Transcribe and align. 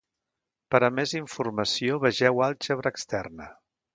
Per 0.75 0.79
a 0.87 0.89
més 0.99 1.13
informació 1.19 1.99
vegeu 2.07 2.43
àlgebra 2.47 2.95
externa. 2.97 3.51